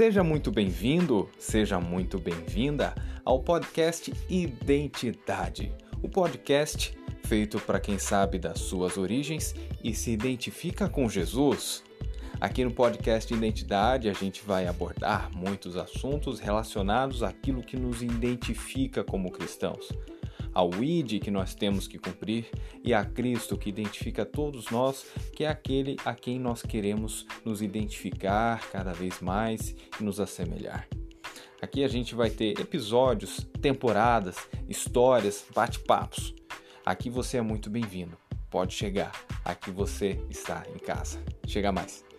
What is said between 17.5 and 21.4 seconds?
que nos identifica como cristãos ao ID que